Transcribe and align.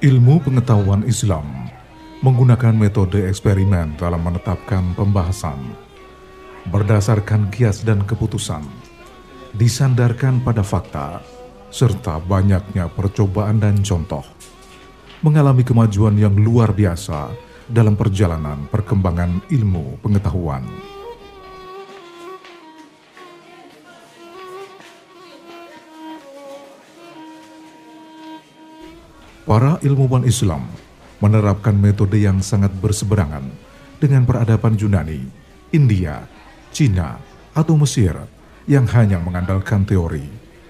Ilmu 0.00 0.40
pengetahuan 0.40 1.04
Islam 1.04 1.68
menggunakan 2.24 2.72
metode 2.72 3.20
eksperimen 3.28 4.00
dalam 4.00 4.24
menetapkan 4.24 4.96
pembahasan 4.96 5.60
berdasarkan 6.72 7.52
kias 7.52 7.84
dan 7.84 8.08
keputusan, 8.08 8.64
disandarkan 9.52 10.40
pada 10.40 10.64
fakta, 10.64 11.20
serta 11.68 12.16
banyaknya 12.16 12.88
percobaan 12.88 13.60
dan 13.60 13.84
contoh, 13.84 14.24
mengalami 15.20 15.68
kemajuan 15.68 16.16
yang 16.16 16.32
luar 16.32 16.72
biasa 16.72 17.28
dalam 17.68 17.92
perjalanan 17.92 18.72
perkembangan 18.72 19.52
ilmu 19.52 20.00
pengetahuan. 20.00 20.64
Para 29.50 29.82
ilmuwan 29.82 30.22
Islam 30.22 30.62
menerapkan 31.18 31.74
metode 31.74 32.22
yang 32.22 32.38
sangat 32.38 32.70
berseberangan 32.78 33.42
dengan 33.98 34.22
peradaban 34.22 34.78
Yunani, 34.78 35.26
India, 35.74 36.22
Cina, 36.70 37.18
atau 37.50 37.74
Mesir 37.74 38.14
yang 38.70 38.86
hanya 38.94 39.18
mengandalkan 39.18 39.82
teori 39.82 40.22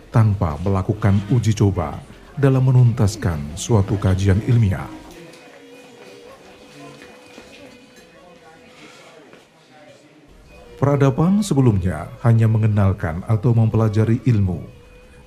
tanpa 0.08 0.56
melakukan 0.64 1.20
uji 1.28 1.52
coba 1.52 2.00
dalam 2.40 2.72
menuntaskan 2.72 3.52
suatu 3.52 4.00
kajian 4.00 4.40
ilmiah. 4.48 4.88
Peradaban 10.80 11.44
sebelumnya 11.44 12.08
hanya 12.24 12.48
mengenalkan 12.48 13.28
atau 13.28 13.52
mempelajari 13.52 14.24
ilmu 14.24 14.64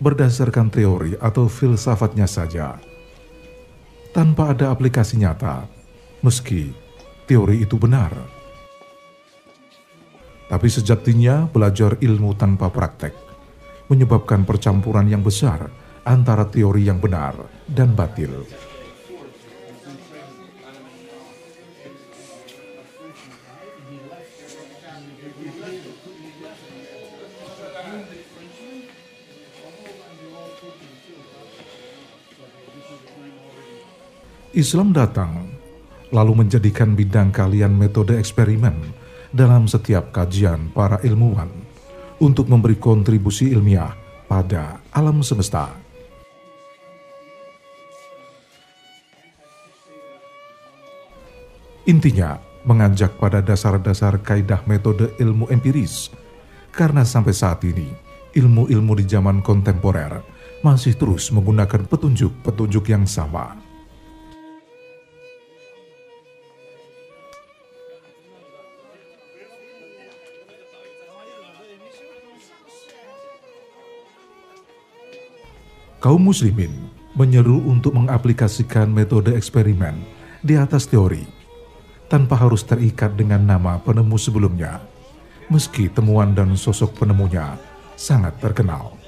berdasarkan 0.01 0.73
teori 0.73 1.13
atau 1.21 1.45
filsafatnya 1.45 2.25
saja 2.25 2.81
tanpa 4.13 4.53
ada 4.53 4.69
aplikasi 4.69 5.17
nyata, 5.17 5.65
meski 6.21 6.69
teori 7.25 7.65
itu 7.65 7.75
benar. 7.81 8.13
Tapi 10.47 10.67
sejatinya 10.69 11.49
belajar 11.49 11.97
ilmu 11.97 12.37
tanpa 12.37 12.69
praktek 12.69 13.17
menyebabkan 13.89 14.45
percampuran 14.45 15.09
yang 15.09 15.25
besar 15.25 15.65
antara 16.05 16.45
teori 16.45 16.85
yang 16.85 17.01
benar 17.01 17.33
dan 17.65 17.97
batil. 17.97 18.45
Islam 34.53 34.93
datang, 34.93 35.49
lalu 36.13 36.45
menjadikan 36.45 36.93
bidang 36.93 37.33
kalian 37.33 37.73
metode 37.73 38.21
eksperimen 38.21 38.77
dalam 39.33 39.65
setiap 39.65 40.13
kajian 40.13 40.69
para 40.69 41.01
ilmuwan 41.01 41.49
untuk 42.21 42.45
memberi 42.45 42.77
kontribusi 42.77 43.49
ilmiah 43.49 43.97
pada 44.29 44.77
alam 44.93 45.25
semesta. 45.25 45.73
Intinya, 51.89 52.37
mengajak 52.69 53.17
pada 53.17 53.41
dasar-dasar 53.41 54.21
kaidah 54.21 54.61
metode 54.69 55.17
ilmu 55.17 55.49
empiris, 55.49 56.13
karena 56.69 57.01
sampai 57.01 57.33
saat 57.33 57.65
ini, 57.65 57.89
ilmu-ilmu 58.37 59.01
di 59.01 59.09
zaman 59.09 59.41
kontemporer 59.41 60.21
masih 60.61 60.93
terus 60.93 61.33
menggunakan 61.33 61.89
petunjuk-petunjuk 61.89 62.93
yang 62.93 63.09
sama. 63.09 63.62
Kaum 76.03 76.19
muslimin 76.19 76.91
menyeru 77.15 77.63
untuk 77.63 77.95
mengaplikasikan 77.95 78.91
metode 78.91 79.31
eksperimen 79.39 79.95
di 80.43 80.59
atas 80.59 80.83
teori 80.83 81.23
tanpa 82.11 82.35
harus 82.35 82.59
terikat 82.67 83.15
dengan 83.15 83.39
nama 83.39 83.79
penemu 83.79 84.19
sebelumnya, 84.19 84.83
meski 85.47 85.87
temuan 85.87 86.35
dan 86.35 86.59
sosok 86.59 86.99
penemunya 86.99 87.55
sangat 87.95 88.35
terkenal. 88.43 88.99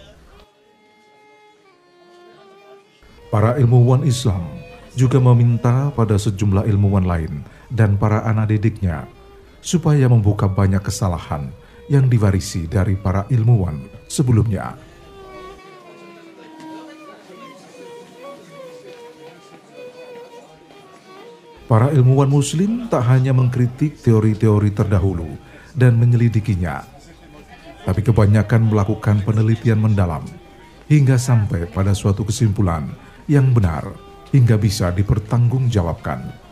Para 3.28 3.60
ilmuwan 3.60 4.08
Islam 4.08 4.48
juga 4.96 5.20
meminta 5.20 5.92
pada 5.92 6.16
sejumlah 6.16 6.64
ilmuwan 6.64 7.04
lain 7.04 7.44
dan 7.68 8.00
para 8.00 8.24
anak 8.24 8.56
didiknya 8.56 9.04
supaya 9.60 10.08
membuka 10.08 10.48
banyak 10.48 10.80
kesalahan 10.80 11.52
yang 11.92 12.08
diwarisi 12.08 12.72
dari 12.72 12.96
para 12.96 13.28
ilmuwan 13.28 13.84
sebelumnya. 14.08 14.85
Para 21.66 21.90
ilmuwan 21.90 22.30
muslim 22.30 22.86
tak 22.94 23.10
hanya 23.10 23.34
mengkritik 23.34 23.98
teori-teori 24.06 24.70
terdahulu 24.70 25.34
dan 25.74 25.98
menyelidikinya, 25.98 26.86
tapi 27.90 28.06
kebanyakan 28.06 28.70
melakukan 28.70 29.26
penelitian 29.26 29.82
mendalam 29.82 30.22
hingga 30.86 31.18
sampai 31.18 31.66
pada 31.66 31.98
suatu 31.98 32.22
kesimpulan 32.22 32.86
yang 33.26 33.50
benar 33.50 33.98
hingga 34.30 34.62
bisa 34.62 34.94
dipertanggungjawabkan. 34.94 36.46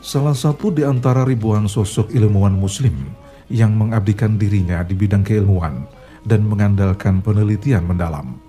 Salah 0.00 0.32
satu 0.32 0.72
di 0.72 0.80
antara 0.80 1.28
ribuan 1.28 1.68
sosok 1.68 2.08
ilmuwan 2.16 2.56
muslim 2.56 3.23
yang 3.52 3.76
mengabdikan 3.76 4.40
dirinya 4.40 4.80
di 4.84 4.96
bidang 4.96 5.24
keilmuan 5.26 5.84
dan 6.24 6.44
mengandalkan 6.44 7.20
penelitian 7.20 7.84
mendalam 7.84 8.40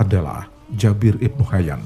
adalah 0.00 0.50
Jabir 0.74 1.18
Ibnu 1.22 1.44
Hayyan. 1.46 1.82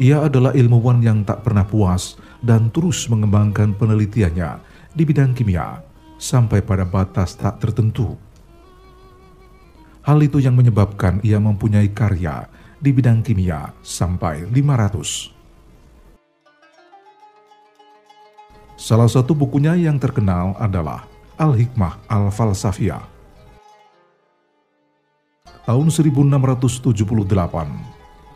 Ia 0.00 0.24
adalah 0.32 0.56
ilmuwan 0.56 1.04
yang 1.04 1.28
tak 1.28 1.44
pernah 1.44 1.68
puas 1.68 2.16
dan 2.40 2.72
terus 2.72 3.04
mengembangkan 3.12 3.76
penelitiannya 3.76 4.56
di 4.96 5.02
bidang 5.04 5.36
kimia 5.36 5.84
sampai 6.16 6.64
pada 6.64 6.88
batas 6.88 7.36
tak 7.36 7.60
tertentu. 7.60 8.16
Hal 10.00 10.16
itu 10.24 10.40
yang 10.40 10.56
menyebabkan 10.56 11.20
ia 11.20 11.36
mempunyai 11.36 11.92
karya 11.92 12.48
di 12.80 12.96
bidang 12.96 13.20
kimia 13.20 13.76
sampai 13.84 14.48
500. 14.48 15.39
Salah 18.80 19.12
satu 19.12 19.36
bukunya 19.36 19.76
yang 19.76 20.00
terkenal 20.00 20.56
adalah 20.56 21.04
Al-Hikmah 21.36 22.00
Al-Falsafiyah. 22.08 23.04
Tahun 25.68 25.86
1678, 25.92 26.88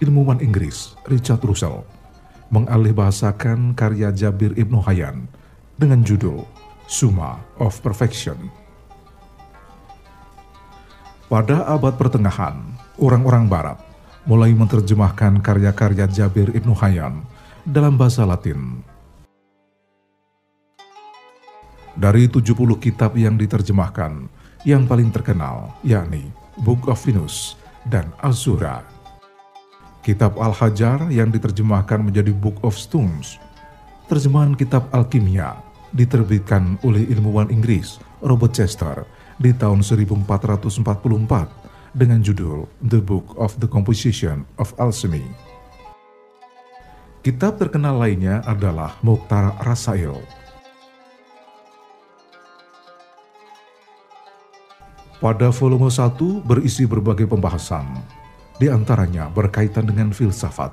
ilmuwan 0.05 0.44
Inggris 0.44 1.00
Richard 1.08 1.41
Russell 1.49 1.88
mengalihbahasakan 2.52 3.73
karya 3.73 4.12
Jabir 4.12 4.52
Ibnu 4.52 4.85
Hayyan 4.85 5.25
dengan 5.81 6.05
judul 6.05 6.44
Summa 6.85 7.40
of 7.56 7.81
Perfection. 7.81 8.37
Pada 11.32 11.64
abad 11.73 11.97
pertengahan, 11.97 12.61
orang-orang 13.00 13.49
barat 13.49 13.81
mulai 14.29 14.52
menerjemahkan 14.52 15.40
karya-karya 15.40 16.05
Jabir 16.05 16.52
Ibnu 16.52 16.76
Hayyan 16.76 17.25
dalam 17.64 17.97
bahasa 17.97 18.29
Latin 18.29 18.93
dari 21.94 22.26
70 22.26 22.58
kitab 22.82 23.14
yang 23.14 23.38
diterjemahkan, 23.38 24.26
yang 24.67 24.87
paling 24.87 25.14
terkenal 25.14 25.75
yakni 25.87 26.31
Book 26.62 26.91
of 26.91 26.99
Venus 27.02 27.58
dan 27.87 28.11
Azura. 28.23 28.82
Kitab 30.05 30.37
Al-Hajar 30.37 31.08
yang 31.08 31.32
diterjemahkan 31.32 32.05
menjadi 32.05 32.31
Book 32.35 32.61
of 32.61 32.76
Stones. 32.76 33.41
Terjemahan 34.05 34.52
kitab 34.52 34.85
Alkimia 34.93 35.56
diterbitkan 35.96 36.76
oleh 36.85 37.08
ilmuwan 37.08 37.49
Inggris 37.49 37.97
Robert 38.20 38.52
Chester 38.52 39.08
di 39.40 39.56
tahun 39.56 39.81
1444 39.81 40.85
dengan 41.97 42.20
judul 42.20 42.69
The 42.85 43.00
Book 43.00 43.32
of 43.40 43.56
the 43.62 43.69
Composition 43.70 44.44
of 44.61 44.76
Alchemy. 44.76 45.25
Kitab 47.25 47.56
terkenal 47.56 47.97
lainnya 47.97 48.44
adalah 48.44 49.00
Mukhtar 49.00 49.56
Rasail. 49.64 50.44
Pada 55.25 55.49
volume 55.49 55.88
1 55.88 56.44
berisi 56.44 56.85
berbagai 56.85 57.25
pembahasan, 57.25 57.88
di 58.61 58.69
antaranya 58.69 59.32
berkaitan 59.32 59.88
dengan 59.88 60.12
filsafat, 60.12 60.69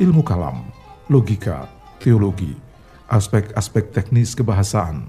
ilmu 0.00 0.24
kalam, 0.24 0.64
logika, 1.12 1.68
teologi, 2.00 2.56
aspek-aspek 3.12 3.92
teknis 3.92 4.32
kebahasaan, 4.32 5.04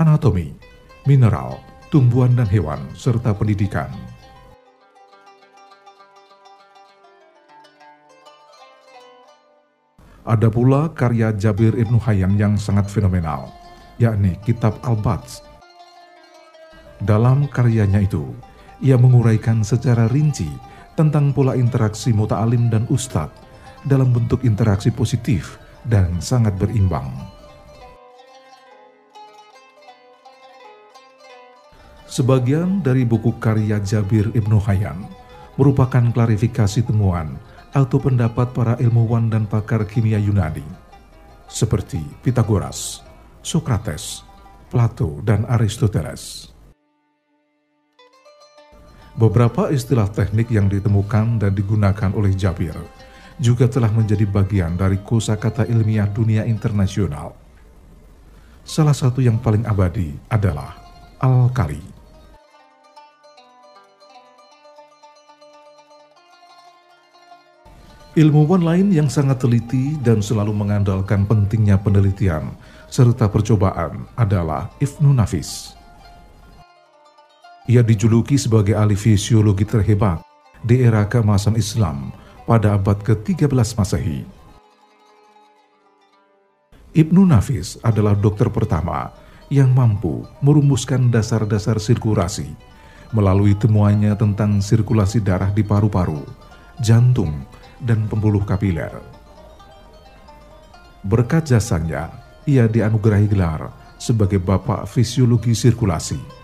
anatomi, 0.00 0.56
mineral, 1.04 1.60
tumbuhan 1.92 2.32
dan 2.32 2.48
hewan, 2.48 2.80
serta 2.96 3.36
pendidikan. 3.36 3.92
Ada 10.24 10.48
pula 10.48 10.88
karya 10.96 11.36
Jabir 11.36 11.76
Ibnu 11.76 12.00
Hayyan 12.00 12.40
yang 12.40 12.56
sangat 12.56 12.88
fenomenal, 12.88 13.52
yakni 14.00 14.40
Kitab 14.40 14.80
Al-Bats. 14.80 15.55
Dalam 17.04 17.44
karyanya 17.52 18.00
itu, 18.00 18.32
ia 18.80 18.96
menguraikan 18.96 19.60
secara 19.60 20.08
rinci 20.08 20.48
tentang 20.96 21.36
pola 21.36 21.52
interaksi 21.52 22.12
muta'alim 22.12 22.72
dan 22.72 22.88
ustadz 22.88 23.36
dalam 23.84 24.10
bentuk 24.10 24.42
interaksi 24.48 24.88
positif 24.88 25.60
dan 25.84 26.18
sangat 26.24 26.56
berimbang. 26.56 27.06
Sebagian 32.08 32.80
dari 32.80 33.04
buku 33.04 33.36
karya 33.36 33.76
Jabir 33.76 34.32
Ibnu 34.32 34.56
Hayyan 34.64 35.04
merupakan 35.60 36.00
klarifikasi 36.00 36.80
temuan 36.80 37.36
atau 37.76 38.00
pendapat 38.00 38.56
para 38.56 38.80
ilmuwan 38.80 39.28
dan 39.28 39.44
pakar 39.44 39.84
kimia 39.84 40.16
Yunani, 40.16 40.64
seperti 41.44 42.00
Pitagoras, 42.24 43.04
Socrates, 43.44 44.24
Plato, 44.72 45.20
dan 45.28 45.44
Aristoteles. 45.44 46.55
Beberapa 49.16 49.72
istilah 49.72 50.12
teknik 50.12 50.52
yang 50.52 50.68
ditemukan 50.68 51.40
dan 51.40 51.56
digunakan 51.56 52.12
oleh 52.12 52.36
Jabir 52.36 52.76
juga 53.40 53.64
telah 53.64 53.88
menjadi 53.88 54.28
bagian 54.28 54.76
dari 54.76 55.00
kosakata 55.00 55.64
ilmiah 55.68 56.04
dunia 56.08 56.44
internasional. 56.44 57.32
Salah 58.60 58.92
satu 58.92 59.24
yang 59.24 59.40
paling 59.40 59.64
abadi 59.64 60.12
adalah 60.28 60.76
alkali. 61.16 61.80
Ilmuwan 68.16 68.64
lain 68.64 68.88
yang 68.92 69.12
sangat 69.12 69.44
teliti 69.44 69.96
dan 70.00 70.24
selalu 70.24 70.52
mengandalkan 70.56 71.28
pentingnya 71.28 71.76
penelitian 71.76 72.52
serta 72.88 73.28
percobaan 73.28 74.08
adalah 74.16 74.72
Ibnu 74.80 75.12
Nafis. 75.12 75.75
Ia 77.66 77.82
dijuluki 77.82 78.38
sebagai 78.38 78.78
ahli 78.78 78.94
fisiologi 78.94 79.66
terhebat 79.66 80.22
di 80.62 80.86
era 80.86 81.02
keemasan 81.02 81.58
Islam 81.58 82.14
pada 82.46 82.78
abad 82.78 83.02
ke-13 83.02 83.50
Masehi. 83.74 84.22
Ibnu 86.94 87.26
Nafis 87.26 87.74
adalah 87.82 88.14
dokter 88.14 88.46
pertama 88.54 89.10
yang 89.50 89.74
mampu 89.74 90.22
merumuskan 90.38 91.10
dasar-dasar 91.10 91.82
sirkulasi 91.82 92.54
melalui 93.10 93.58
temuannya 93.58 94.14
tentang 94.14 94.62
sirkulasi 94.62 95.18
darah 95.18 95.50
di 95.50 95.66
paru-paru, 95.66 96.22
jantung, 96.78 97.42
dan 97.82 98.06
pembuluh 98.06 98.46
kapiler. 98.46 98.94
Berkat 101.02 101.50
jasanya, 101.50 102.14
ia 102.46 102.70
dianugerahi 102.70 103.26
gelar 103.26 103.74
sebagai 103.98 104.38
Bapak 104.38 104.86
Fisiologi 104.86 105.54
Sirkulasi. 105.54 106.35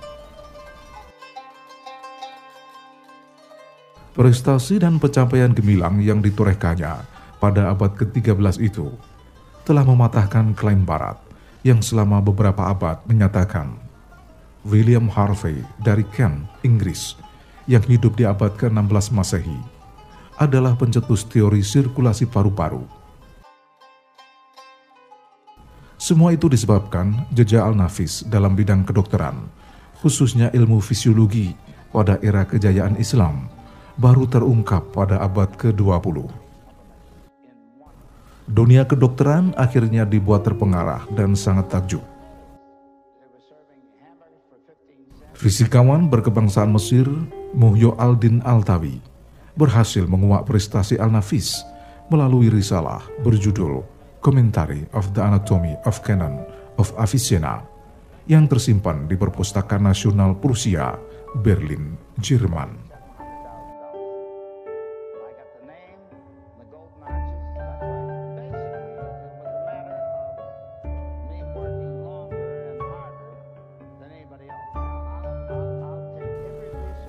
Prestasi 4.13 4.77
dan 4.77 5.01
pencapaian 5.01 5.49
gemilang 5.57 5.97
yang 6.05 6.21
ditorehkannya 6.21 7.01
pada 7.41 7.73
abad 7.73 7.97
ke-13 7.97 8.61
itu 8.61 8.93
telah 9.65 9.89
mematahkan 9.89 10.53
klaim 10.53 10.85
Barat 10.85 11.17
yang 11.65 11.81
selama 11.81 12.21
beberapa 12.21 12.69
abad 12.69 13.01
menyatakan 13.09 13.73
William 14.69 15.09
Harvey 15.09 15.65
dari 15.81 16.05
Kent, 16.13 16.45
Inggris, 16.61 17.17
yang 17.65 17.81
hidup 17.89 18.13
di 18.21 18.29
abad 18.29 18.53
ke-16 18.61 19.17
Masehi, 19.17 19.59
adalah 20.37 20.77
pencetus 20.77 21.25
teori 21.25 21.65
sirkulasi 21.65 22.29
paru-paru. 22.29 22.85
Semua 25.97 26.37
itu 26.37 26.53
disebabkan 26.53 27.25
jejak 27.33 27.65
Al-Nafis 27.65 28.29
dalam 28.29 28.53
bidang 28.53 28.85
kedokteran, 28.85 29.41
khususnya 30.05 30.53
ilmu 30.53 30.85
fisiologi 30.85 31.57
pada 31.95 32.21
era 32.21 32.45
kejayaan 32.45 33.01
Islam, 33.01 33.62
baru 33.97 34.25
terungkap 34.25 34.93
pada 34.93 35.21
abad 35.21 35.53
ke-20. 35.57 36.29
Dunia 38.49 38.85
kedokteran 38.85 39.55
akhirnya 39.55 40.03
dibuat 40.05 40.45
terpengarah 40.45 41.07
dan 41.15 41.33
sangat 41.39 41.71
takjub. 41.71 42.03
Fisikawan 45.33 46.07
berkebangsaan 46.07 46.71
Mesir, 46.71 47.09
Muhyo 47.51 47.99
Aldin 47.99 48.45
Altawi, 48.47 49.03
berhasil 49.59 50.07
menguak 50.07 50.47
prestasi 50.47 51.01
Al-Nafis 51.01 51.67
melalui 52.13 52.53
risalah 52.53 53.03
berjudul 53.27 53.83
Commentary 54.23 54.87
of 54.95 55.11
the 55.19 55.23
Anatomy 55.25 55.75
of 55.83 55.99
Canon 56.07 56.47
of 56.79 56.95
Avicenna 56.95 57.67
yang 58.31 58.47
tersimpan 58.47 59.11
di 59.11 59.19
Perpustakaan 59.19 59.83
Nasional 59.83 60.39
Prusia, 60.39 60.95
Berlin, 61.43 61.99
Jerman. 62.23 62.92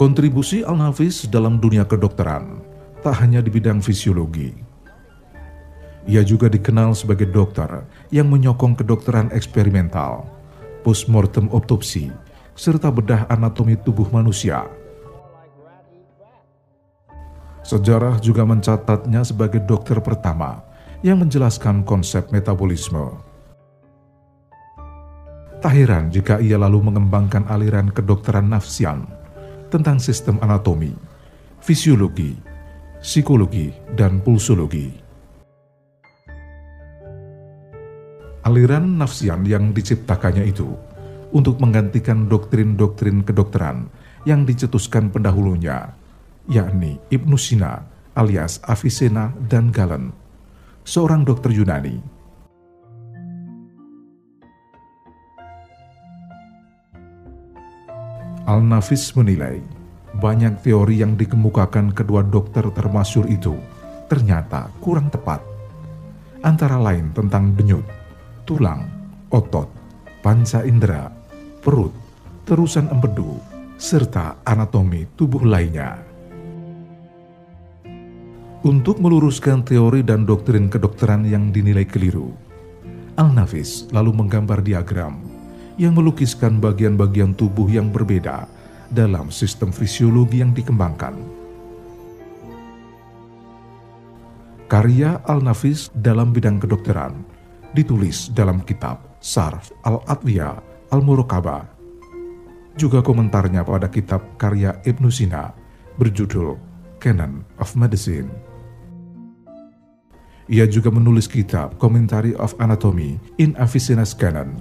Kontribusi 0.03 0.67
Al-Hafiz 0.67 1.31
dalam 1.31 1.63
dunia 1.63 1.87
kedokteran 1.87 2.59
tak 2.99 3.23
hanya 3.23 3.39
di 3.39 3.47
bidang 3.47 3.79
fisiologi. 3.79 4.51
Ia 6.11 6.19
juga 6.27 6.51
dikenal 6.51 6.91
sebagai 6.91 7.31
dokter 7.31 7.87
yang 8.11 8.27
menyokong 8.27 8.75
kedokteran 8.75 9.31
eksperimental, 9.31 10.27
postmortem 10.83 11.47
otopsi, 11.55 12.11
serta 12.51 12.91
bedah 12.91 13.31
anatomi 13.31 13.79
tubuh 13.79 14.11
manusia. 14.11 14.67
Sejarah 17.63 18.19
juga 18.19 18.43
mencatatnya 18.43 19.23
sebagai 19.23 19.63
dokter 19.63 20.03
pertama 20.03 20.67
yang 20.99 21.23
menjelaskan 21.23 21.87
konsep 21.87 22.27
metabolisme. 22.27 23.07
Tak 25.63 25.71
heran 25.71 26.11
jika 26.11 26.43
ia 26.43 26.59
lalu 26.59 26.91
mengembangkan 26.91 27.47
aliran 27.47 27.87
kedokteran 27.87 28.51
nafsian 28.51 29.12
tentang 29.73 29.97
sistem 29.97 30.37
anatomi, 30.45 30.93
fisiologi, 31.57 32.37
psikologi, 33.01 33.73
dan 33.97 34.21
pulsologi. 34.21 34.93
Aliran 38.45 39.01
nafsian 39.01 39.41
yang 39.49 39.73
diciptakannya 39.73 40.45
itu 40.45 40.69
untuk 41.33 41.57
menggantikan 41.57 42.29
doktrin-doktrin 42.29 43.25
kedokteran 43.25 43.89
yang 44.29 44.45
dicetuskan 44.45 45.09
pendahulunya, 45.09 45.89
yakni 46.45 47.01
Ibnu 47.09 47.33
Sina 47.33 47.81
alias 48.13 48.61
Avicenna 48.61 49.33
dan 49.49 49.73
Galen, 49.73 50.13
seorang 50.85 51.25
dokter 51.25 51.49
Yunani 51.49 51.97
Al-Nafis 58.53 59.17
menilai 59.17 59.57
banyak 60.21 60.61
teori 60.61 61.01
yang 61.01 61.17
dikemukakan 61.17 61.89
kedua 61.89 62.21
dokter 62.21 62.61
termasyur 62.69 63.25
itu 63.25 63.57
ternyata 64.05 64.69
kurang 64.77 65.09
tepat. 65.09 65.41
Antara 66.45 66.77
lain 66.77 67.09
tentang 67.17 67.57
denyut, 67.57 67.81
tulang, 68.45 68.85
otot, 69.33 69.65
panca 70.21 70.61
indera, 70.69 71.09
perut, 71.65 71.97
terusan 72.45 72.93
empedu, 72.93 73.41
serta 73.81 74.45
anatomi 74.45 75.09
tubuh 75.17 75.41
lainnya. 75.41 75.97
Untuk 78.61 79.01
meluruskan 79.01 79.65
teori 79.65 80.05
dan 80.05 80.29
doktrin 80.29 80.69
kedokteran 80.69 81.25
yang 81.25 81.49
dinilai 81.49 81.89
keliru, 81.89 82.29
Al-Nafis 83.17 83.89
lalu 83.89 84.13
menggambar 84.13 84.61
diagram 84.61 85.32
yang 85.77 85.97
melukiskan 85.97 86.61
bagian-bagian 86.61 87.33
tubuh 87.33 87.65
yang 87.69 87.89
berbeda 87.89 88.45
dalam 88.93 89.33
sistem 89.33 89.73
fisiologi 89.73 90.45
yang 90.45 90.53
dikembangkan. 90.53 91.17
Karya 94.69 95.21
Al-Nafis 95.29 95.93
dalam 95.93 96.33
bidang 96.33 96.57
kedokteran 96.57 97.21
ditulis 97.77 98.33
dalam 98.33 98.61
kitab 98.65 99.17
Sarf 99.21 99.69
Al-Adwiya 99.85 100.57
Al-Murokaba. 100.89 101.69
Juga 102.73 103.05
komentarnya 103.05 103.61
pada 103.61 103.85
kitab 103.85 104.37
karya 104.41 104.81
Ibnu 104.81 105.13
Sina 105.13 105.53
berjudul 106.01 106.57
Canon 106.97 107.45
of 107.61 107.77
Medicine. 107.77 108.33
Ia 110.49 110.65
juga 110.65 110.89
menulis 110.89 111.29
kitab 111.29 111.77
Commentary 111.77 112.33
of 112.41 112.57
Anatomy 112.57 113.21
in 113.37 113.53
Avicenna's 113.61 114.17
Canon 114.17 114.57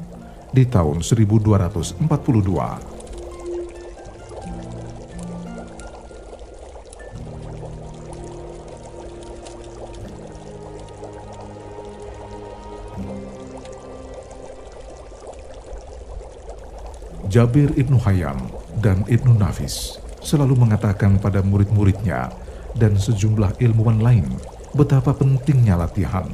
di 0.53 0.69
tahun 0.69 1.01
1242. 1.01 2.93
Jabir 17.33 17.73
Ibnu 17.81 17.97
Hayam 18.05 18.37
dan 18.85 19.09
Ibnu 19.09 19.33
Nafis 19.41 19.97
selalu 20.21 20.53
mengatakan 20.53 21.17
pada 21.17 21.41
murid-muridnya 21.41 22.29
dan 22.77 23.01
sejumlah 23.01 23.57
ilmuwan 23.57 24.05
lain 24.05 24.29
betapa 24.77 25.17
pentingnya 25.17 25.81
latihan, 25.81 26.29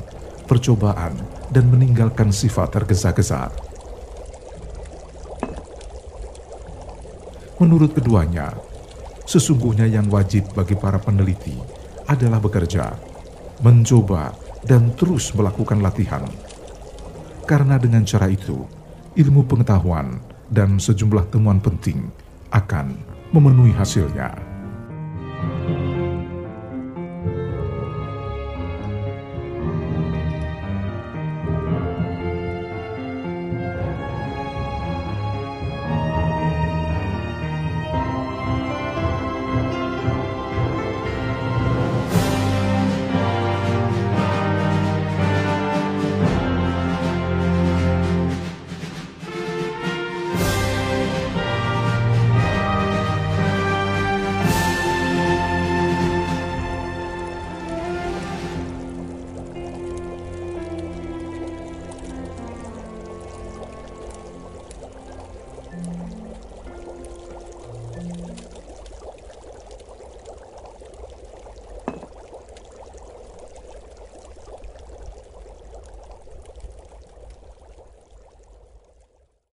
percobaan, 0.51 1.15
dan 1.55 1.71
meninggalkan 1.71 2.35
sifat 2.35 2.75
tergesa-gesa. 2.75 3.68
Menurut 7.59 7.91
keduanya, 7.91 8.55
sesungguhnya 9.27 9.91
yang 9.91 10.07
wajib 10.09 10.55
bagi 10.55 10.79
para 10.79 11.03
peneliti 11.03 11.59
adalah 12.07 12.39
bekerja, 12.39 12.95
mencoba, 13.67 14.31
dan 14.63 14.95
terus 14.95 15.35
melakukan 15.35 15.83
latihan. 15.83 16.23
Karena 17.51 17.75
dengan 17.75 18.07
cara 18.07 18.31
itu, 18.31 18.63
ilmu 19.19 19.43
pengetahuan 19.51 20.23
dan 20.47 20.79
sejumlah 20.79 21.35
temuan 21.35 21.59
penting 21.59 22.07
akan 22.55 22.95
memenuhi 23.35 23.75
hasilnya. 23.75 24.48